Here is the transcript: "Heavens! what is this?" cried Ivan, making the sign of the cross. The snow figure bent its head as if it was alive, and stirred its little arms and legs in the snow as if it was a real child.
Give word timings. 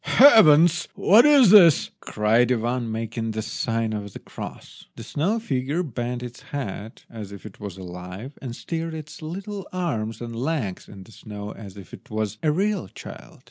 "Heavens! 0.03 0.87
what 0.95 1.27
is 1.27 1.51
this?" 1.51 1.91
cried 1.99 2.51
Ivan, 2.51 2.91
making 2.91 3.29
the 3.37 3.43
sign 3.43 3.93
of 3.93 4.13
the 4.13 4.17
cross. 4.17 4.87
The 4.95 5.03
snow 5.03 5.37
figure 5.37 5.83
bent 5.83 6.23
its 6.23 6.41
head 6.41 7.03
as 7.07 7.31
if 7.31 7.45
it 7.45 7.59
was 7.59 7.77
alive, 7.77 8.35
and 8.41 8.55
stirred 8.55 8.95
its 8.95 9.21
little 9.21 9.67
arms 9.71 10.19
and 10.19 10.35
legs 10.35 10.89
in 10.89 11.03
the 11.03 11.11
snow 11.11 11.51
as 11.51 11.77
if 11.77 11.93
it 11.93 12.09
was 12.09 12.39
a 12.41 12.51
real 12.51 12.87
child. 12.87 13.39